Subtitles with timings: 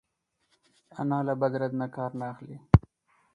[0.99, 2.57] انا له بد رد نه کار نه اخلي